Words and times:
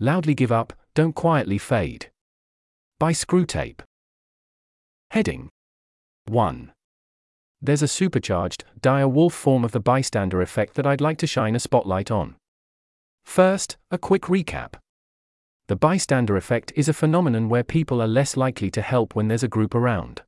Loudly 0.00 0.34
give 0.34 0.52
up, 0.52 0.72
don't 0.94 1.14
quietly 1.14 1.58
fade. 1.58 2.10
By 3.00 3.12
Screwtape. 3.12 3.80
Heading 5.10 5.48
1. 6.28 6.70
There's 7.60 7.82
a 7.82 7.88
supercharged, 7.88 8.62
dire 8.80 9.08
wolf 9.08 9.34
form 9.34 9.64
of 9.64 9.72
the 9.72 9.80
bystander 9.80 10.40
effect 10.40 10.74
that 10.74 10.86
I'd 10.86 11.00
like 11.00 11.18
to 11.18 11.26
shine 11.26 11.56
a 11.56 11.58
spotlight 11.58 12.12
on. 12.12 12.36
First, 13.24 13.76
a 13.90 13.98
quick 13.98 14.22
recap. 14.22 14.74
The 15.66 15.74
bystander 15.74 16.36
effect 16.36 16.72
is 16.76 16.88
a 16.88 16.92
phenomenon 16.92 17.48
where 17.48 17.64
people 17.64 18.00
are 18.00 18.06
less 18.06 18.36
likely 18.36 18.70
to 18.70 18.82
help 18.82 19.16
when 19.16 19.26
there's 19.26 19.42
a 19.42 19.48
group 19.48 19.74
around. 19.74 20.22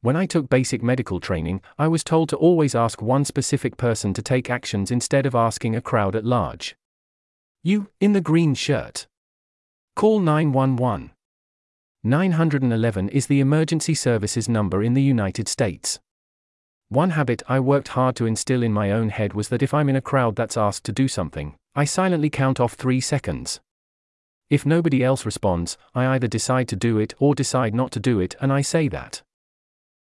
When 0.00 0.14
I 0.14 0.26
took 0.26 0.48
basic 0.48 0.80
medical 0.80 1.18
training, 1.18 1.60
I 1.76 1.88
was 1.88 2.04
told 2.04 2.28
to 2.28 2.36
always 2.36 2.76
ask 2.76 3.02
one 3.02 3.24
specific 3.24 3.76
person 3.76 4.14
to 4.14 4.22
take 4.22 4.48
actions 4.48 4.92
instead 4.92 5.26
of 5.26 5.34
asking 5.34 5.74
a 5.74 5.80
crowd 5.80 6.14
at 6.14 6.24
large. 6.24 6.76
You, 7.66 7.88
in 8.00 8.12
the 8.12 8.20
green 8.20 8.54
shirt. 8.54 9.08
Call 9.96 10.20
911. 10.20 11.10
911 12.04 13.08
is 13.08 13.26
the 13.26 13.40
emergency 13.40 13.92
services 13.92 14.48
number 14.48 14.84
in 14.84 14.94
the 14.94 15.02
United 15.02 15.48
States. 15.48 15.98
One 16.90 17.10
habit 17.10 17.42
I 17.48 17.58
worked 17.58 17.88
hard 17.88 18.14
to 18.16 18.26
instill 18.26 18.62
in 18.62 18.72
my 18.72 18.92
own 18.92 19.08
head 19.08 19.32
was 19.32 19.48
that 19.48 19.64
if 19.64 19.74
I'm 19.74 19.88
in 19.88 19.96
a 19.96 20.00
crowd 20.00 20.36
that's 20.36 20.56
asked 20.56 20.84
to 20.84 20.92
do 20.92 21.08
something, 21.08 21.56
I 21.74 21.86
silently 21.86 22.30
count 22.30 22.60
off 22.60 22.74
three 22.74 23.00
seconds. 23.00 23.58
If 24.48 24.64
nobody 24.64 25.02
else 25.02 25.26
responds, 25.26 25.76
I 25.92 26.06
either 26.14 26.28
decide 26.28 26.68
to 26.68 26.76
do 26.76 26.98
it 26.98 27.14
or 27.18 27.34
decide 27.34 27.74
not 27.74 27.90
to 27.90 27.98
do 27.98 28.20
it, 28.20 28.36
and 28.40 28.52
I 28.52 28.62
say 28.62 28.86
that. 28.90 29.22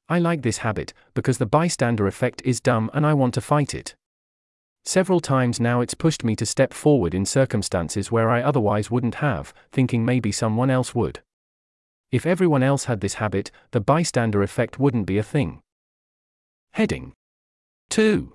I 0.08 0.18
like 0.18 0.42
this 0.42 0.58
habit, 0.66 0.94
because 1.14 1.38
the 1.38 1.46
bystander 1.46 2.08
effect 2.08 2.42
is 2.44 2.60
dumb 2.60 2.90
and 2.92 3.06
I 3.06 3.14
want 3.14 3.34
to 3.34 3.40
fight 3.40 3.72
it. 3.72 3.94
Several 4.84 5.20
times 5.20 5.60
now 5.60 5.80
it's 5.80 5.94
pushed 5.94 6.24
me 6.24 6.34
to 6.36 6.44
step 6.44 6.72
forward 6.72 7.14
in 7.14 7.24
circumstances 7.24 8.10
where 8.10 8.30
I 8.30 8.42
otherwise 8.42 8.90
wouldn't 8.90 9.16
have, 9.16 9.54
thinking 9.70 10.04
maybe 10.04 10.32
someone 10.32 10.70
else 10.70 10.94
would. 10.94 11.20
If 12.10 12.26
everyone 12.26 12.62
else 12.62 12.84
had 12.84 13.00
this 13.00 13.14
habit, 13.14 13.50
the 13.70 13.80
bystander 13.80 14.42
effect 14.42 14.78
wouldn't 14.78 15.06
be 15.06 15.18
a 15.18 15.22
thing. 15.22 15.60
Heading 16.72 17.14
2. 17.90 18.34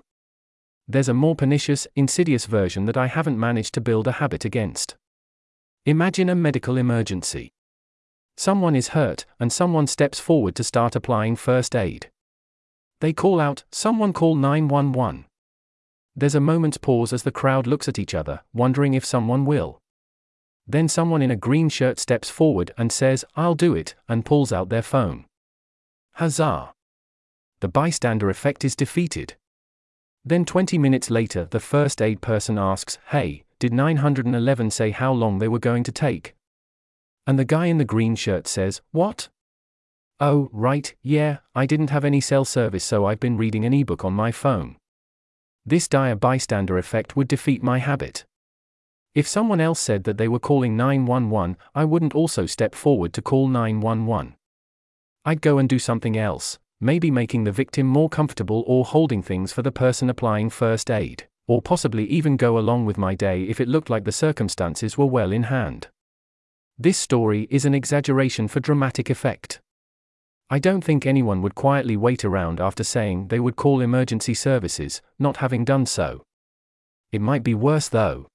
There's 0.88 1.08
a 1.08 1.14
more 1.14 1.36
pernicious, 1.36 1.86
insidious 1.94 2.46
version 2.46 2.86
that 2.86 2.96
I 2.96 3.08
haven't 3.08 3.38
managed 3.38 3.74
to 3.74 3.80
build 3.80 4.08
a 4.08 4.12
habit 4.12 4.44
against. 4.44 4.96
Imagine 5.84 6.28
a 6.28 6.34
medical 6.34 6.76
emergency. 6.76 7.52
Someone 8.36 8.74
is 8.74 8.88
hurt, 8.88 9.26
and 9.38 9.52
someone 9.52 9.86
steps 9.86 10.18
forward 10.18 10.54
to 10.54 10.64
start 10.64 10.96
applying 10.96 11.36
first 11.36 11.76
aid. 11.76 12.10
They 13.00 13.12
call 13.12 13.38
out, 13.38 13.64
Someone 13.70 14.12
call 14.12 14.34
911. 14.34 15.27
There's 16.18 16.34
a 16.34 16.40
moment's 16.40 16.78
pause 16.78 17.12
as 17.12 17.22
the 17.22 17.30
crowd 17.30 17.68
looks 17.68 17.86
at 17.86 17.96
each 17.96 18.12
other, 18.12 18.40
wondering 18.52 18.94
if 18.94 19.04
someone 19.04 19.44
will. 19.44 19.78
Then 20.66 20.88
someone 20.88 21.22
in 21.22 21.30
a 21.30 21.36
green 21.36 21.68
shirt 21.68 22.00
steps 22.00 22.28
forward 22.28 22.74
and 22.76 22.90
says, 22.90 23.24
I'll 23.36 23.54
do 23.54 23.76
it, 23.76 23.94
and 24.08 24.24
pulls 24.24 24.52
out 24.52 24.68
their 24.68 24.82
phone. 24.82 25.26
Huzzah! 26.14 26.72
The 27.60 27.68
bystander 27.68 28.30
effect 28.30 28.64
is 28.64 28.74
defeated. 28.74 29.36
Then 30.24 30.44
20 30.44 30.76
minutes 30.76 31.08
later, 31.08 31.44
the 31.44 31.60
first 31.60 32.02
aid 32.02 32.20
person 32.20 32.58
asks, 32.58 32.98
Hey, 33.10 33.44
did 33.60 33.72
911 33.72 34.72
say 34.72 34.90
how 34.90 35.12
long 35.12 35.38
they 35.38 35.46
were 35.46 35.60
going 35.60 35.84
to 35.84 35.92
take? 35.92 36.34
And 37.28 37.38
the 37.38 37.44
guy 37.44 37.66
in 37.66 37.78
the 37.78 37.84
green 37.84 38.16
shirt 38.16 38.48
says, 38.48 38.80
What? 38.90 39.28
Oh, 40.18 40.50
right, 40.52 40.92
yeah, 41.00 41.38
I 41.54 41.64
didn't 41.64 41.90
have 41.90 42.04
any 42.04 42.20
cell 42.20 42.44
service, 42.44 42.82
so 42.82 43.04
I've 43.06 43.20
been 43.20 43.36
reading 43.36 43.64
an 43.64 43.72
ebook 43.72 44.04
on 44.04 44.14
my 44.14 44.32
phone. 44.32 44.74
This 45.68 45.86
dire 45.86 46.16
bystander 46.16 46.78
effect 46.78 47.14
would 47.14 47.28
defeat 47.28 47.62
my 47.62 47.76
habit. 47.76 48.24
If 49.14 49.28
someone 49.28 49.60
else 49.60 49.78
said 49.78 50.04
that 50.04 50.16
they 50.16 50.26
were 50.26 50.38
calling 50.38 50.78
911, 50.78 51.58
I 51.74 51.84
wouldn't 51.84 52.14
also 52.14 52.46
step 52.46 52.74
forward 52.74 53.12
to 53.12 53.20
call 53.20 53.48
911. 53.48 54.34
I'd 55.26 55.42
go 55.42 55.58
and 55.58 55.68
do 55.68 55.78
something 55.78 56.16
else, 56.16 56.58
maybe 56.80 57.10
making 57.10 57.44
the 57.44 57.52
victim 57.52 57.86
more 57.86 58.08
comfortable 58.08 58.64
or 58.66 58.86
holding 58.86 59.22
things 59.22 59.52
for 59.52 59.60
the 59.60 59.70
person 59.70 60.08
applying 60.08 60.48
first 60.48 60.90
aid, 60.90 61.28
or 61.46 61.60
possibly 61.60 62.06
even 62.06 62.38
go 62.38 62.56
along 62.56 62.86
with 62.86 62.96
my 62.96 63.14
day 63.14 63.42
if 63.42 63.60
it 63.60 63.68
looked 63.68 63.90
like 63.90 64.04
the 64.04 64.10
circumstances 64.10 64.96
were 64.96 65.04
well 65.04 65.32
in 65.32 65.42
hand. 65.42 65.88
This 66.78 66.96
story 66.96 67.46
is 67.50 67.66
an 67.66 67.74
exaggeration 67.74 68.48
for 68.48 68.60
dramatic 68.60 69.10
effect. 69.10 69.60
I 70.50 70.58
don't 70.58 70.82
think 70.82 71.04
anyone 71.04 71.42
would 71.42 71.54
quietly 71.54 71.96
wait 71.96 72.24
around 72.24 72.58
after 72.58 72.82
saying 72.82 73.28
they 73.28 73.38
would 73.38 73.56
call 73.56 73.82
emergency 73.82 74.32
services, 74.32 75.02
not 75.18 75.38
having 75.38 75.62
done 75.62 75.84
so. 75.84 76.22
It 77.12 77.20
might 77.20 77.42
be 77.42 77.54
worse 77.54 77.88
though. 77.88 78.28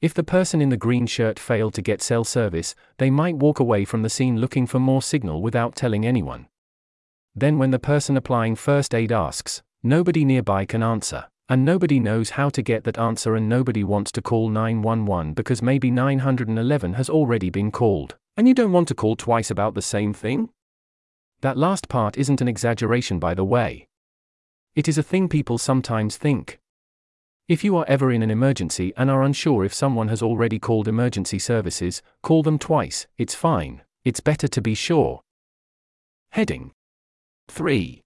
If 0.00 0.14
the 0.14 0.22
person 0.22 0.60
in 0.60 0.68
the 0.68 0.76
green 0.76 1.06
shirt 1.06 1.38
failed 1.38 1.74
to 1.74 1.82
get 1.82 2.02
cell 2.02 2.22
service, 2.22 2.76
they 2.98 3.10
might 3.10 3.36
walk 3.36 3.58
away 3.58 3.84
from 3.84 4.02
the 4.02 4.10
scene 4.10 4.38
looking 4.40 4.66
for 4.66 4.78
more 4.78 5.02
signal 5.02 5.42
without 5.42 5.74
telling 5.74 6.06
anyone. 6.06 6.46
Then, 7.34 7.58
when 7.58 7.72
the 7.72 7.80
person 7.80 8.16
applying 8.16 8.54
first 8.54 8.94
aid 8.94 9.10
asks, 9.10 9.60
nobody 9.82 10.24
nearby 10.24 10.66
can 10.66 10.84
answer, 10.84 11.24
and 11.48 11.64
nobody 11.64 11.98
knows 11.98 12.30
how 12.30 12.48
to 12.50 12.62
get 12.62 12.84
that 12.84 12.98
answer, 12.98 13.34
and 13.34 13.48
nobody 13.48 13.82
wants 13.82 14.12
to 14.12 14.22
call 14.22 14.50
911 14.50 15.34
because 15.34 15.62
maybe 15.62 15.90
911 15.90 16.92
has 16.92 17.10
already 17.10 17.50
been 17.50 17.72
called, 17.72 18.14
and 18.36 18.46
you 18.46 18.54
don't 18.54 18.72
want 18.72 18.86
to 18.88 18.94
call 18.94 19.16
twice 19.16 19.50
about 19.50 19.74
the 19.74 19.82
same 19.82 20.12
thing? 20.12 20.48
That 21.44 21.58
last 21.58 21.90
part 21.90 22.16
isn't 22.16 22.40
an 22.40 22.48
exaggeration, 22.48 23.18
by 23.18 23.34
the 23.34 23.44
way. 23.44 23.86
It 24.74 24.88
is 24.88 24.96
a 24.96 25.02
thing 25.02 25.28
people 25.28 25.58
sometimes 25.58 26.16
think. 26.16 26.58
If 27.48 27.62
you 27.62 27.76
are 27.76 27.84
ever 27.86 28.10
in 28.10 28.22
an 28.22 28.30
emergency 28.30 28.94
and 28.96 29.10
are 29.10 29.22
unsure 29.22 29.62
if 29.62 29.74
someone 29.74 30.08
has 30.08 30.22
already 30.22 30.58
called 30.58 30.88
emergency 30.88 31.38
services, 31.38 32.00
call 32.22 32.42
them 32.42 32.58
twice, 32.58 33.06
it's 33.18 33.34
fine, 33.34 33.82
it's 34.06 34.20
better 34.20 34.48
to 34.48 34.62
be 34.62 34.74
sure. 34.74 35.20
Heading 36.30 36.72
3. 37.48 38.00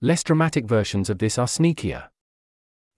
Less 0.00 0.22
dramatic 0.22 0.64
versions 0.64 1.10
of 1.10 1.18
this 1.18 1.38
are 1.38 1.48
sneakier. 1.48 2.04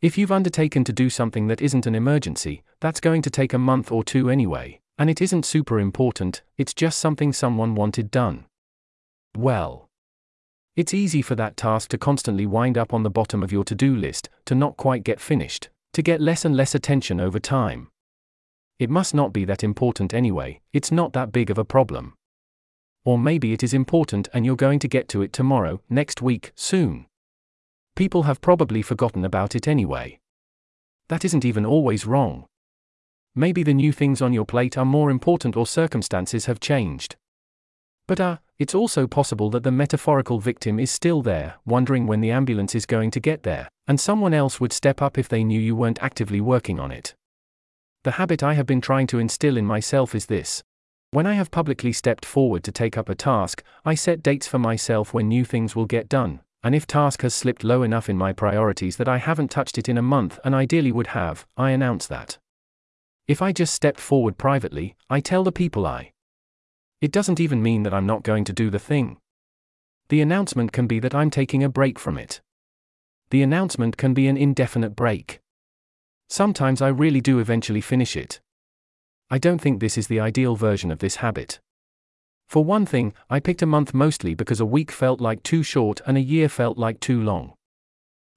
If 0.03 0.19
you've 0.19 0.33
undertaken 0.39 0.85
to 0.85 0.93
do 0.93 1.09
something 1.09 1.47
that 1.47 1.63
isn't 1.63 1.87
an 1.87 1.95
emergency, 1.95 2.63
that's 2.81 3.01
going 3.01 3.23
to 3.23 3.31
take 3.31 3.55
a 3.55 3.59
month 3.73 3.91
or 3.91 4.05
two 4.05 4.29
anyway, 4.29 4.81
and 4.99 5.09
it 5.09 5.23
isn't 5.23 5.47
super 5.47 5.81
important, 5.81 6.43
it's 6.59 6.75
just 6.75 6.99
something 6.99 7.33
someone 7.33 7.75
wanted 7.75 8.11
done 8.11 8.45
well. 9.37 9.89
It's 10.77 10.93
easy 10.93 11.23
for 11.23 11.35
that 11.37 11.57
task 11.57 11.91
to 11.91 11.99
constantly 11.99 12.45
wind 12.47 12.77
up 12.77 12.93
on 12.93 13.03
the 13.03 13.11
bottom 13.11 13.43
of 13.43 13.51
your 13.51 13.65
to 13.65 13.75
do 13.75 13.97
list, 13.97 14.29
to 14.45 14.55
not 14.55 14.77
quite 14.77 15.05
get 15.05 15.21
finished, 15.21 15.71
to 15.95 16.03
get 16.03 16.21
less 16.21 16.45
and 16.45 16.57
less 16.57 16.75
attention 16.75 17.21
over 17.21 17.39
time. 17.39 17.89
It 18.79 18.91
must 18.91 19.15
not 19.15 19.33
be 19.33 19.47
that 19.47 19.65
important 19.65 20.13
anyway, 20.13 20.61
it's 20.75 20.93
not 20.93 21.15
that 21.15 21.33
big 21.33 21.51
of 21.51 21.57
a 21.57 21.65
problem. 21.65 22.15
Or 23.07 23.19
maybe 23.19 23.53
it 23.53 23.63
is 23.63 23.73
important 23.73 24.29
and 24.35 24.45
you're 24.45 24.57
going 24.57 24.79
to 24.81 24.89
get 24.89 25.09
to 25.09 25.23
it 25.23 25.33
tomorrow, 25.33 25.81
next 25.89 26.21
week, 26.21 26.53
soon. 26.55 27.07
People 27.95 28.25
have 28.25 28.43
probably 28.43 28.83
forgotten 28.83 29.25
about 29.25 29.55
it 29.55 29.67
anyway. 29.67 30.19
That 31.09 31.25
isn't 31.25 31.45
even 31.45 31.65
always 31.65 32.05
wrong. 32.05 32.45
Maybe 33.35 33.63
the 33.63 33.73
new 33.73 33.93
things 33.93 34.21
on 34.21 34.35
your 34.35 34.45
plate 34.45 34.77
are 34.77 34.85
more 34.85 35.11
important 35.11 35.57
or 35.57 35.67
circumstances 35.67 36.45
have 36.47 36.61
changed. 36.61 37.17
But 38.07 38.21
ah, 38.21 38.33
uh, 38.33 38.37
it's 38.59 38.75
also 38.75 39.07
possible 39.07 39.51
that 39.51 39.63
the 39.63 39.71
metaphorical 39.71 40.41
victim 40.41 40.81
is 40.81 40.91
still 40.91 41.23
there, 41.23 41.57
wondering 41.67 42.07
when 42.07 42.21
the 42.21 42.31
ambulance 42.31 42.75
is 42.75 42.87
going 42.87 43.11
to 43.11 43.21
get 43.21 43.43
there, 43.43 43.69
and 43.87 44.01
someone 44.01 44.33
else 44.33 44.61
would 44.61 44.73
step 44.73 45.03
up 45.03 45.19
if 45.19 45.29
they 45.29 45.45
knew 45.45 45.61
you 45.61 45.77
weren't 45.77 46.03
actively 46.03 46.41
working 46.41 46.81
on 46.81 46.91
it. 46.91 47.15
The 48.05 48.13
habit 48.13 48.43
I 48.43 48.55
have 48.55 48.67
been 48.67 48.81
trying 48.81 49.07
to 49.09 49.19
instill 49.19 49.57
in 49.57 49.67
myself 49.67 50.15
is 50.15 50.27
this. 50.27 50.63
When 51.11 51.27
I 51.27 51.35
have 51.35 51.51
publicly 51.51 51.93
stepped 51.93 52.25
forward 52.25 52.65
to 52.65 52.73
take 52.73 52.97
up 52.97 53.09
a 53.09 53.15
task, 53.15 53.63
I 53.85 53.95
set 53.95 54.23
dates 54.23 54.47
for 54.47 54.59
myself 54.59 55.13
when 55.13 55.29
new 55.29 55.45
things 55.45 55.77
will 55.77 55.87
get 55.87 56.09
done, 56.09 56.41
and 56.63 56.75
if 56.75 56.87
task 56.87 57.23
has 57.23 57.35
slipped 57.35 57.63
low 57.63 57.83
enough 57.83 58.09
in 58.09 58.17
my 58.17 58.33
priorities 58.33 58.97
that 58.97 59.09
I 59.09 59.19
haven't 59.19 59.51
touched 59.51 59.79
it 59.79 59.89
in 59.89 59.99
a 59.99 60.03
month 60.03 60.39
and 60.45 60.55
ideally 60.55 60.93
would 60.93 61.09
have, 61.09 61.47
I 61.57 61.71
announce 61.71 62.07
that. 62.07 62.39
If 63.29 63.43
I 63.43 63.53
just 63.53 63.75
stepped 63.75 64.01
forward 64.01 64.39
privately, 64.39 64.97
I 65.11 65.21
tell 65.21 65.45
the 65.45 65.53
people 65.53 65.87
I 65.87 66.13
it 67.01 67.13
doesn't 67.13 67.41
even 67.41 67.63
mean 67.63 67.83
that 67.83 67.95
I'm 67.95 68.07
not 68.07 68.23
going 68.23 68.45
to 68.45 68.53
do 68.53 68.71
the 68.71 68.79
thing. 68.79 69.19
The 70.09 70.21
announcement 70.21 70.73
can 70.73 70.87
be 70.87 70.99
that 71.01 71.15
I'm 71.15 71.31
taking 71.31 71.63
a 71.63 71.69
break 71.69 71.99
from 71.99 72.17
it. 72.17 72.41
The 73.31 73.43
announcement 73.43 73.97
can 73.97 74.15
be 74.15 74.29
an 74.29 74.37
indefinite 74.37 74.95
break. 74.95 75.41
Sometimes 76.29 76.81
I 76.81 76.89
really 76.89 77.21
do 77.21 77.39
eventually 77.39 77.81
finish 77.81 78.17
it. 78.17 78.41
I 79.31 79.39
don't 79.39 79.61
think 79.61 79.81
this 79.81 79.99
is 79.99 80.07
the 80.07 80.21
ideal 80.21 80.57
version 80.57 80.91
of 80.91 81.01
this 81.01 81.17
habit. 81.17 81.59
For 82.49 82.65
one 82.65 82.87
thing, 82.87 83.13
I 83.29 83.41
picked 83.41 83.63
a 83.63 83.67
month 83.67 83.93
mostly 83.93 84.35
because 84.35 84.61
a 84.61 84.67
week 84.67 84.93
felt 84.93 85.21
like 85.21 85.43
too 85.43 85.65
short 85.65 86.01
and 86.07 86.17
a 86.17 86.21
year 86.21 86.49
felt 86.49 86.79
like 86.79 87.01
too 87.01 87.21
long. 87.21 87.55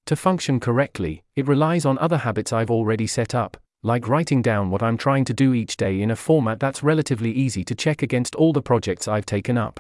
To 0.08 0.16
function 0.16 0.60
correctly, 0.60 1.24
it 1.36 1.48
relies 1.48 1.86
on 1.86 2.00
other 2.00 2.18
habits 2.18 2.52
I've 2.52 2.72
already 2.72 3.06
set 3.06 3.36
up, 3.36 3.58
like 3.82 4.08
writing 4.08 4.42
down 4.42 4.70
what 4.70 4.84
I'm 4.84 4.98
trying 4.98 5.24
to 5.26 5.34
do 5.34 5.54
each 5.54 5.78
day 5.78 6.02
in 6.02 6.12
a 6.12 6.16
format 6.16 6.60
that's 6.60 6.84
relatively 6.84 7.32
easy 7.32 7.64
to 7.64 7.76
check 7.76 8.02
against 8.02 8.36
all 8.36 8.52
the 8.52 8.62
projects 8.62 9.08
I've 9.08 9.26
taken 9.26 9.58
up. 9.58 9.80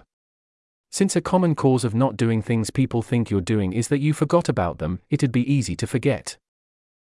Since 0.90 1.16
a 1.16 1.22
common 1.22 1.54
cause 1.54 1.84
of 1.84 1.94
not 1.94 2.18
doing 2.18 2.42
things 2.42 2.70
people 2.72 3.02
think 3.02 3.30
you're 3.30 3.42
doing 3.42 3.74
is 3.74 3.90
that 3.90 4.00
you 4.00 4.14
forgot 4.14 4.50
about 4.50 4.80
them, 4.80 5.02
it'd 5.10 5.32
be 5.32 5.52
easy 5.52 5.76
to 5.76 5.86
forget. 5.88 6.38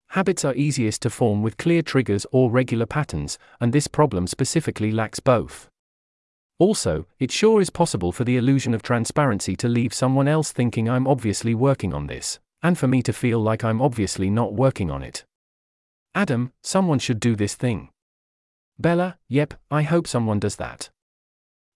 Habits 0.10 0.44
are 0.44 0.56
easiest 0.56 1.02
to 1.04 1.10
form 1.10 1.42
with 1.42 1.56
clear 1.56 1.82
triggers 1.82 2.26
or 2.32 2.52
regular 2.52 2.86
patterns, 2.86 3.38
and 3.62 3.72
this 3.72 3.88
problem 3.88 4.28
specifically 4.28 4.92
lacks 4.92 5.22
both. 5.22 5.70
Also, 6.60 7.06
it 7.18 7.32
sure 7.32 7.62
is 7.62 7.70
possible 7.70 8.12
for 8.12 8.24
the 8.24 8.38
illusion 8.38 8.74
of 8.74 8.84
transparency 8.84 9.56
to 9.56 9.70
leave 9.70 9.94
someone 9.94 10.28
else 10.28 10.52
thinking 10.52 10.90
I'm 10.90 11.08
obviously 11.08 11.56
working 11.56 11.94
on 11.94 12.08
this, 12.08 12.40
and 12.62 12.78
for 12.78 12.88
me 12.88 13.02
to 13.04 13.14
feel 13.14 13.40
like 13.40 13.64
I'm 13.64 13.82
obviously 13.82 14.30
not 14.30 14.54
working 14.54 14.92
on 14.92 15.02
it. 15.02 15.24
Adam, 16.14 16.52
someone 16.62 17.00
should 17.00 17.20
do 17.20 17.36
this 17.36 17.56
thing. 17.56 17.90
Bella, 18.78 19.18
yep, 19.30 19.54
I 19.70 19.84
hope 19.84 20.08
someone 20.08 20.40
does 20.40 20.58
that. 20.58 20.90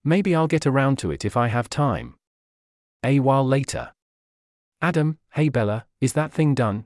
Maybe 0.03 0.35
I'll 0.35 0.47
get 0.47 0.65
around 0.67 0.99
to 0.99 1.11
it 1.11 1.23
if 1.23 1.37
I 1.37 1.47
have 1.47 1.69
time. 1.69 2.15
A 3.03 3.19
while 3.19 3.47
later. 3.47 3.91
Adam, 4.81 5.19
hey 5.33 5.49
Bella, 5.49 5.85
is 6.01 6.13
that 6.13 6.33
thing 6.33 6.53
done? 6.53 6.85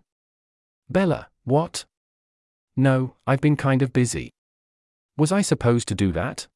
Bella, 0.89 1.29
what? 1.43 1.85
No, 2.75 3.15
I've 3.25 3.41
been 3.41 3.57
kind 3.57 3.81
of 3.81 3.93
busy. 3.93 4.31
Was 5.17 5.31
I 5.31 5.41
supposed 5.41 5.87
to 5.89 5.95
do 5.95 6.11
that? 6.11 6.47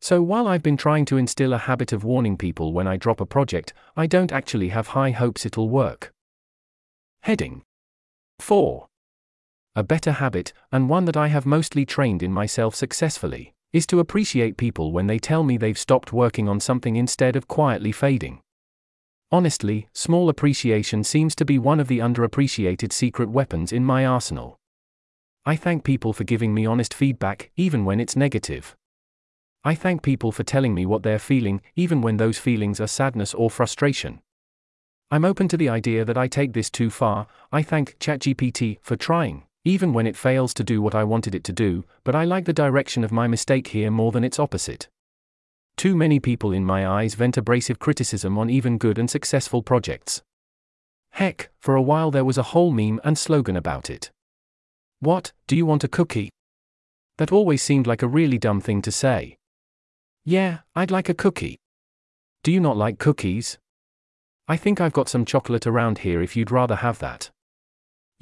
So 0.00 0.20
while 0.20 0.46
I've 0.46 0.62
been 0.62 0.76
trying 0.76 1.04
to 1.06 1.16
instill 1.16 1.52
a 1.52 1.58
habit 1.58 1.92
of 1.92 2.04
warning 2.04 2.36
people 2.36 2.72
when 2.72 2.86
I 2.86 2.96
drop 2.96 3.20
a 3.20 3.26
project, 3.26 3.72
I 3.96 4.06
don't 4.06 4.32
actually 4.32 4.68
have 4.68 4.88
high 4.88 5.12
hopes 5.12 5.46
it'll 5.46 5.70
work. 5.70 6.12
Heading 7.22 7.62
4. 8.40 8.88
A 9.74 9.82
better 9.82 10.12
habit, 10.12 10.52
and 10.70 10.90
one 10.90 11.06
that 11.06 11.16
I 11.16 11.28
have 11.28 11.46
mostly 11.46 11.86
trained 11.86 12.22
in 12.22 12.30
myself 12.30 12.74
successfully, 12.74 13.54
is 13.72 13.86
to 13.86 14.00
appreciate 14.00 14.58
people 14.58 14.92
when 14.92 15.06
they 15.06 15.18
tell 15.18 15.42
me 15.42 15.56
they've 15.56 15.78
stopped 15.78 16.12
working 16.12 16.46
on 16.46 16.60
something 16.60 16.96
instead 16.96 17.36
of 17.36 17.48
quietly 17.48 17.90
fading. 17.90 18.42
Honestly, 19.30 19.88
small 19.94 20.28
appreciation 20.28 21.02
seems 21.02 21.34
to 21.36 21.46
be 21.46 21.58
one 21.58 21.80
of 21.80 21.88
the 21.88 22.00
underappreciated 22.00 22.92
secret 22.92 23.30
weapons 23.30 23.72
in 23.72 23.82
my 23.82 24.04
arsenal. 24.04 24.58
I 25.46 25.56
thank 25.56 25.84
people 25.84 26.12
for 26.12 26.24
giving 26.24 26.52
me 26.52 26.66
honest 26.66 26.92
feedback, 26.92 27.50
even 27.56 27.86
when 27.86 27.98
it's 27.98 28.14
negative. 28.14 28.76
I 29.64 29.74
thank 29.74 30.02
people 30.02 30.32
for 30.32 30.42
telling 30.42 30.74
me 30.74 30.84
what 30.84 31.02
they're 31.02 31.18
feeling, 31.18 31.62
even 31.76 32.02
when 32.02 32.18
those 32.18 32.36
feelings 32.36 32.78
are 32.78 32.86
sadness 32.86 33.32
or 33.32 33.48
frustration. 33.48 34.20
I'm 35.10 35.24
open 35.24 35.48
to 35.48 35.56
the 35.56 35.70
idea 35.70 36.04
that 36.04 36.18
I 36.18 36.28
take 36.28 36.52
this 36.52 36.68
too 36.68 36.90
far. 36.90 37.26
I 37.50 37.62
thank 37.62 37.98
ChatGPT 37.98 38.78
for 38.82 38.96
trying, 38.96 39.44
even 39.64 39.92
when 39.92 40.06
it 40.06 40.16
fails 40.16 40.52
to 40.54 40.64
do 40.64 40.82
what 40.82 40.94
I 40.94 41.04
wanted 41.04 41.34
it 41.34 41.44
to 41.44 41.52
do, 41.52 41.84
but 42.04 42.14
I 42.14 42.24
like 42.24 42.44
the 42.44 42.52
direction 42.52 43.04
of 43.04 43.12
my 43.12 43.26
mistake 43.26 43.68
here 43.68 43.90
more 43.90 44.10
than 44.10 44.24
its 44.24 44.38
opposite. 44.38 44.88
Too 45.76 45.96
many 45.96 46.20
people 46.20 46.52
in 46.52 46.64
my 46.64 46.86
eyes 46.86 47.14
vent 47.14 47.36
abrasive 47.36 47.78
criticism 47.78 48.38
on 48.38 48.50
even 48.50 48.78
good 48.78 48.98
and 48.98 49.08
successful 49.08 49.62
projects. 49.62 50.22
Heck, 51.10 51.50
for 51.60 51.76
a 51.76 51.82
while 51.82 52.10
there 52.10 52.24
was 52.24 52.38
a 52.38 52.42
whole 52.42 52.72
meme 52.72 53.00
and 53.04 53.16
slogan 53.16 53.56
about 53.56 53.90
it. 53.90 54.10
What, 55.00 55.32
do 55.46 55.56
you 55.56 55.66
want 55.66 55.84
a 55.84 55.88
cookie? 55.88 56.30
That 57.18 57.32
always 57.32 57.62
seemed 57.62 57.86
like 57.86 58.02
a 58.02 58.08
really 58.08 58.38
dumb 58.38 58.60
thing 58.60 58.82
to 58.82 58.92
say. 58.92 59.36
Yeah, 60.24 60.58
I'd 60.74 60.90
like 60.90 61.08
a 61.08 61.14
cookie. 61.14 61.58
Do 62.42 62.50
you 62.50 62.60
not 62.60 62.76
like 62.76 62.98
cookies? 62.98 63.58
I 64.48 64.56
think 64.56 64.80
I've 64.80 64.92
got 64.92 65.08
some 65.08 65.24
chocolate 65.24 65.66
around 65.66 65.98
here 65.98 66.22
if 66.22 66.36
you'd 66.36 66.50
rather 66.50 66.76
have 66.76 66.98
that. 67.00 67.30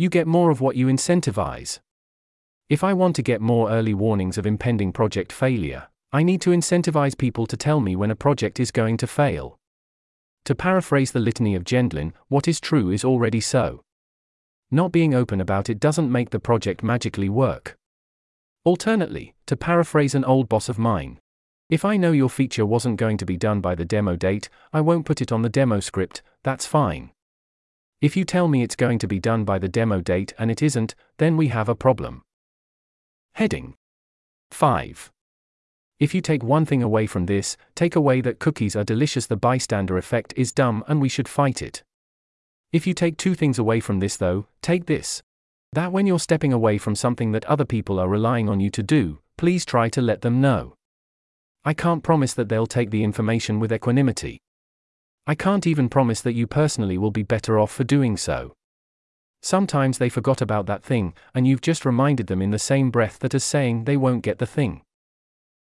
You 0.01 0.09
get 0.09 0.27
more 0.27 0.51
of 0.51 0.63
what 0.63 0.77
you 0.77 0.87
incentivize. 0.87 1.79
If 2.71 2.83
I 2.83 2.95
want 2.95 3.15
to 3.17 3.23
get 3.23 3.43
more 3.43 3.71
early 3.71 3.93
warnings 3.93 4.39
of 4.39 4.47
impending 4.47 4.93
project 4.93 5.31
failure, 5.31 5.89
I 6.11 6.23
need 6.23 6.41
to 6.41 6.53
incentivize 6.53 7.19
people 7.19 7.47
to 7.47 7.55
tell 7.55 7.81
me 7.81 7.95
when 7.95 8.11
a 8.11 8.17
project 8.17 8.59
is 8.59 8.71
going 8.71 8.97
to 8.97 9.07
fail. 9.07 9.59
To 10.47 10.55
paraphrase 10.55 11.13
the 11.13 11.21
litany 11.21 11.55
of 11.55 11.65
Gendlin, 11.65 12.15
what 12.29 12.49
is 12.49 12.61
true 12.61 12.91
is 12.91 13.05
already 13.05 13.43
so. 13.43 13.83
Not 14.71 14.91
being 14.91 15.13
open 15.13 15.39
about 15.39 15.69
it 15.69 15.79
doesn't 15.79 16.11
make 16.11 16.31
the 16.31 16.41
project 16.41 16.83
magically 16.83 17.29
work. 17.29 17.77
Alternately, 18.65 19.35
to 19.45 19.55
paraphrase 19.55 20.15
an 20.15 20.25
old 20.25 20.49
boss 20.49 20.71
of 20.71 20.79
mine, 20.79 21.21
if 21.69 21.85
I 21.85 21.99
know 21.99 22.13
your 22.13 22.31
feature 22.31 22.65
wasn't 22.65 22.97
going 22.97 23.19
to 23.19 23.27
be 23.27 23.37
done 23.37 23.61
by 23.61 23.75
the 23.75 23.85
demo 23.85 24.17
date, 24.17 24.49
I 24.73 24.81
won't 24.81 25.05
put 25.05 25.21
it 25.21 25.31
on 25.31 25.43
the 25.43 25.51
demo 25.51 25.79
script, 25.79 26.23
that's 26.43 26.65
fine. 26.65 27.11
If 28.01 28.17
you 28.17 28.25
tell 28.25 28.49
me 28.49 28.63
it's 28.63 28.77
going 28.77 28.99
to 29.01 29.07
be 29.07 29.21
done 29.21 29.45
by 29.45 29.59
the 29.59 29.69
demo 29.69 30.01
date 30.01 30.33
and 30.39 30.51
it 30.51 30.63
isn't, 30.63 30.95
then 31.19 31.37
we 31.37 31.49
have 31.49 31.69
a 31.69 31.75
problem. 31.75 32.23
Heading 33.35 33.75
5. 34.53 35.13
If 35.99 36.15
you 36.15 36.23
take 36.23 36.43
one 36.43 36.65
thing 36.65 36.83
away 36.83 37.07
from 37.07 37.27
this, 37.27 37.59
take 37.75 37.95
away 37.95 38.23
that 38.23 38.39
cookies 38.39 38.75
are 38.75 38.85
delicious, 38.85 39.27
the 39.27 39.37
bystander 39.37 39.99
effect 39.99 40.33
is 40.35 40.51
dumb 40.51 40.83
and 40.89 40.99
we 40.99 41.11
should 41.11 41.29
fight 41.29 41.61
it. 41.61 41.83
If 42.73 42.87
you 42.87 42.95
take 42.95 43.19
two 43.19 43.35
things 43.35 43.59
away 43.59 43.81
from 43.81 44.01
this, 44.01 44.17
though, 44.17 44.47
take 44.63 44.87
this. 44.87 45.23
That 45.75 45.93
when 45.93 46.07
you're 46.07 46.19
stepping 46.19 46.55
away 46.55 46.79
from 46.79 46.95
something 46.95 47.33
that 47.33 47.45
other 47.45 47.67
people 47.67 48.01
are 48.01 48.09
relying 48.09 48.49
on 48.49 48.61
you 48.61 48.71
to 48.71 48.83
do, 48.83 49.19
please 49.37 49.67
try 49.67 49.91
to 49.91 50.01
let 50.01 50.23
them 50.23 50.41
know. 50.41 50.75
I 51.67 51.75
can't 51.75 52.03
promise 52.03 52.33
that 52.33 52.49
they'll 52.49 52.67
take 52.67 52.91
the 52.91 53.05
information 53.05 53.61
with 53.61 53.73
equanimity. 53.73 54.41
I 55.31 55.37
can't 55.37 55.65
even 55.65 55.89
promise 55.89 56.23
that 56.23 56.33
you 56.33 56.49
personally 56.49 56.99
will 56.99 57.13
be 57.13 57.23
better 57.23 57.57
off 57.57 57.71
for 57.71 57.85
doing 57.85 58.17
so. 58.17 58.53
Sometimes 59.43 59.99
they 59.99 60.09
forgot 60.09 60.43
about 60.43 60.67
that 60.67 60.83
thing, 60.83 61.15
and 61.33 61.47
you've 61.47 61.61
just 61.61 61.85
reminded 61.85 62.27
them 62.27 62.43
in 62.43 62.51
the 62.51 62.59
same 62.59 62.91
breath 62.91 63.21
that 63.21 63.33
as 63.33 63.45
saying 63.45 63.85
they 63.85 63.97
won't 63.97 64.25
get 64.25 64.39
the 64.39 64.45
thing. 64.45 64.83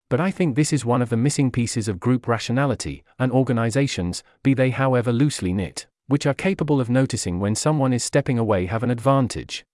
But 0.09 0.21
I 0.21 0.31
think 0.31 0.55
this 0.55 0.71
is 0.71 0.85
one 0.85 1.01
of 1.01 1.09
the 1.09 1.17
missing 1.17 1.51
pieces 1.51 1.89
of 1.89 1.99
group 1.99 2.29
rationality, 2.29 3.03
and 3.19 3.29
organizations, 3.29 4.23
be 4.41 4.53
they 4.53 4.69
however 4.69 5.11
loosely 5.11 5.51
knit, 5.51 5.85
which 6.07 6.25
are 6.25 6.33
capable 6.33 6.79
of 6.79 6.89
noticing 6.89 7.41
when 7.41 7.53
someone 7.53 7.91
is 7.91 8.05
stepping 8.05 8.39
away 8.39 8.67
have 8.67 8.83
an 8.83 8.89
advantage. 8.89 9.65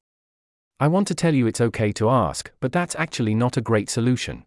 I 0.80 0.88
want 0.88 1.08
to 1.10 1.14
tell 1.14 1.36
you 1.36 1.46
it's 1.46 1.62
okay 1.62 1.92
to 1.92 2.10
ask, 2.10 2.50
but 2.62 2.72
that's 2.72 2.96
actually 2.96 3.36
not 3.36 3.58
a 3.58 3.62
great 3.70 3.92
solution. 3.92 4.44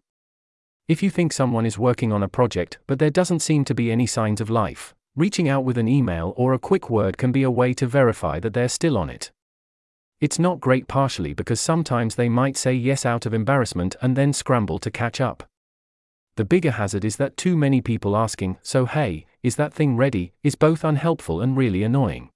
If 0.89 1.01
you 1.01 1.09
think 1.09 1.31
someone 1.31 1.65
is 1.65 1.79
working 1.79 2.11
on 2.11 2.21
a 2.21 2.27
project 2.27 2.79
but 2.85 2.99
there 2.99 3.09
doesn't 3.09 3.39
seem 3.39 3.63
to 3.63 3.73
be 3.73 3.93
any 3.93 4.07
signs 4.07 4.41
of 4.41 4.49
life, 4.49 4.93
reaching 5.17 5.49
out 5.49 5.63
with 5.63 5.79
an 5.79 5.87
email 5.87 6.31
or 6.37 6.53
a 6.53 6.59
quick 6.59 6.91
word 6.91 7.17
can 7.17 7.31
be 7.31 7.41
a 7.41 7.49
way 7.49 7.73
to 7.73 7.87
verify 7.87 8.39
that 8.39 8.53
they're 8.53 8.69
still 8.69 8.95
on 8.95 9.09
it. 9.09 9.31
It's 10.21 10.37
not 10.37 10.59
great 10.59 10.87
partially 10.87 11.33
because 11.33 11.59
sometimes 11.59 12.13
they 12.13 12.29
might 12.29 12.55
say 12.55 12.73
yes 12.73 13.03
out 13.03 13.25
of 13.25 13.33
embarrassment 13.33 13.95
and 13.99 14.15
then 14.15 14.31
scramble 14.31 14.77
to 14.77 14.91
catch 14.91 15.19
up. 15.19 15.43
The 16.35 16.45
bigger 16.45 16.69
hazard 16.69 17.03
is 17.03 17.15
that 17.15 17.35
too 17.35 17.57
many 17.57 17.81
people 17.81 18.15
asking, 18.15 18.59
so 18.61 18.85
hey, 18.85 19.25
is 19.41 19.55
that 19.55 19.73
thing 19.73 19.97
ready, 19.97 20.33
is 20.43 20.53
both 20.53 20.83
unhelpful 20.83 21.41
and 21.41 21.57
really 21.57 21.81
annoying. 21.81 22.29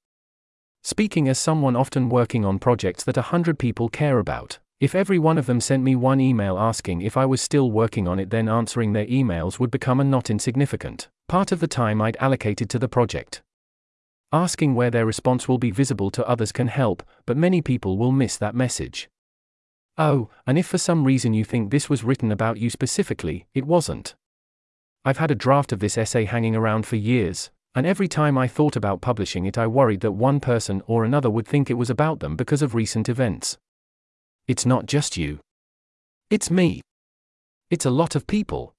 Speaking 0.81 1.29
as 1.29 1.37
someone 1.37 1.75
often 1.75 2.09
working 2.09 2.43
on 2.43 2.57
projects 2.57 3.03
that 3.03 3.17
a 3.17 3.29
hundred 3.29 3.59
people 3.59 3.89
care 3.89 4.17
about, 4.17 4.57
if 4.79 4.95
every 4.95 5.19
one 5.19 5.37
of 5.37 5.45
them 5.45 5.61
sent 5.61 5.83
me 5.83 5.95
one 5.95 6.19
email 6.19 6.57
asking 6.57 7.01
if 7.01 7.15
I 7.15 7.27
was 7.27 7.43
still 7.43 7.69
working 7.69 8.07
on 8.07 8.19
it, 8.19 8.31
then 8.31 8.49
answering 8.49 8.93
their 8.93 9.05
emails 9.05 9.59
would 9.59 9.69
become 9.69 9.99
a 9.99 10.03
not 10.03 10.31
insignificant 10.31 11.09
part 11.31 11.53
of 11.53 11.61
the 11.61 11.75
time 11.81 12.01
I'd 12.01 12.17
allocated 12.17 12.69
to 12.71 12.77
the 12.77 12.89
project. 12.89 13.41
Asking 14.33 14.75
where 14.75 14.91
their 14.91 15.05
response 15.05 15.47
will 15.47 15.57
be 15.57 15.71
visible 15.71 16.11
to 16.11 16.27
others 16.27 16.51
can 16.51 16.67
help, 16.67 17.01
but 17.25 17.37
many 17.37 17.61
people 17.61 17.97
will 17.97 18.11
miss 18.11 18.35
that 18.35 18.53
message. 18.53 19.07
Oh, 19.97 20.27
and 20.45 20.57
if 20.57 20.67
for 20.67 20.77
some 20.77 21.05
reason 21.05 21.33
you 21.33 21.45
think 21.45 21.71
this 21.71 21.89
was 21.89 22.03
written 22.03 22.33
about 22.33 22.57
you 22.57 22.69
specifically, 22.69 23.45
it 23.53 23.65
wasn't. 23.65 24.13
I've 25.05 25.19
had 25.19 25.31
a 25.31 25.43
draft 25.45 25.71
of 25.71 25.79
this 25.79 25.97
essay 25.97 26.25
hanging 26.25 26.53
around 26.53 26.85
for 26.85 26.97
years, 26.97 27.49
and 27.75 27.85
every 27.85 28.09
time 28.09 28.37
I 28.37 28.49
thought 28.49 28.75
about 28.75 28.99
publishing 28.99 29.45
it, 29.45 29.57
I 29.57 29.67
worried 29.67 30.01
that 30.01 30.11
one 30.11 30.41
person 30.41 30.81
or 30.85 31.05
another 31.05 31.29
would 31.29 31.47
think 31.47 31.69
it 31.69 31.75
was 31.75 31.89
about 31.89 32.19
them 32.19 32.35
because 32.35 32.61
of 32.61 32.75
recent 32.75 33.07
events. 33.07 33.57
It's 34.49 34.65
not 34.65 34.85
just 34.85 35.15
you. 35.15 35.39
It's 36.29 36.51
me. 36.51 36.81
It's 37.69 37.85
a 37.85 37.89
lot 37.89 38.17
of 38.17 38.27
people. 38.27 38.73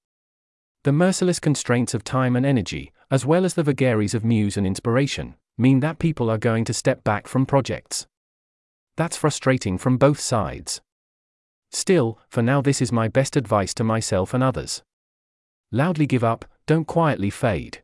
The 0.84 0.92
merciless 0.92 1.38
constraints 1.38 1.94
of 1.94 2.02
time 2.02 2.34
and 2.34 2.44
energy, 2.44 2.92
as 3.08 3.24
well 3.24 3.44
as 3.44 3.54
the 3.54 3.62
vagaries 3.62 4.14
of 4.14 4.24
muse 4.24 4.56
and 4.56 4.66
inspiration, 4.66 5.36
mean 5.56 5.78
that 5.78 6.00
people 6.00 6.28
are 6.28 6.38
going 6.38 6.64
to 6.64 6.74
step 6.74 7.04
back 7.04 7.28
from 7.28 7.46
projects. 7.46 8.08
That's 8.96 9.16
frustrating 9.16 9.78
from 9.78 9.96
both 9.96 10.18
sides. 10.18 10.80
Still, 11.70 12.18
for 12.28 12.42
now, 12.42 12.60
this 12.60 12.82
is 12.82 12.90
my 12.90 13.06
best 13.06 13.36
advice 13.36 13.72
to 13.74 13.84
myself 13.84 14.34
and 14.34 14.42
others. 14.42 14.82
Loudly 15.70 16.06
give 16.06 16.24
up, 16.24 16.44
don't 16.66 16.86
quietly 16.86 17.30
fade. 17.30 17.82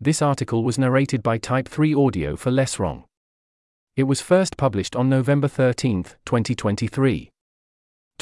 This 0.00 0.22
article 0.22 0.64
was 0.64 0.78
narrated 0.78 1.22
by 1.22 1.36
Type 1.36 1.68
3 1.68 1.94
Audio 1.94 2.36
for 2.36 2.50
Less 2.50 2.78
Wrong. 2.78 3.04
It 3.96 4.04
was 4.04 4.22
first 4.22 4.56
published 4.56 4.96
on 4.96 5.10
November 5.10 5.46
13, 5.46 6.04
2023. 6.24 7.30